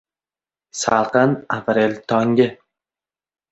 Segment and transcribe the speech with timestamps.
[0.79, 2.47] Salqin aprel tongi